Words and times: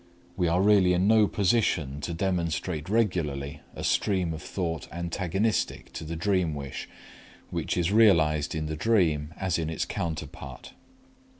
We 0.35 0.47
are 0.47 0.63
really 0.63 0.93
in 0.93 1.07
no 1.07 1.27
position 1.27 2.01
to 2.01 2.11
demonstrate 2.11 2.89
regularly 2.89 3.61
a 3.75 3.83
stream 3.83 4.33
of 4.33 4.41
thought 4.41 4.87
antagonistic 4.91 5.93
to 5.93 6.03
the 6.03 6.15
dream 6.15 6.55
wish 6.55 6.89
which 7.51 7.77
is 7.77 7.91
realized 7.91 8.55
in 8.55 8.65
the 8.65 8.75
dream 8.75 9.31
as 9.37 9.59
in 9.59 9.69
its 9.69 9.85
counterpart. 9.85 10.73